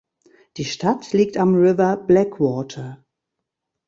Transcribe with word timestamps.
Die 0.57 0.65
Stadt 0.65 1.13
liegt 1.13 1.37
am 1.37 1.53
River 1.53 1.95
Blackwater. 1.95 3.05